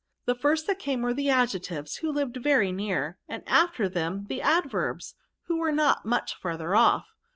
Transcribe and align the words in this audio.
The 0.25 0.33
first 0.33 0.65
that 0.65 0.79
came 0.79 1.03
were 1.03 1.13
the 1.13 1.27
Adjec 1.27 1.61
tives, 1.65 1.99
who 1.99 2.11
lived, 2.11 2.35
very, 2.37 2.71
near; 2.71 3.19
and 3.29 3.43
after 3.45 3.87
them 3.87 4.25
the 4.29 4.41
Adverbs, 4.41 5.13
who 5.43 5.57
were 5.59 5.71
not 5.71 6.07
much 6.07 6.33
farther 6.33 6.75
off. 6.75 7.05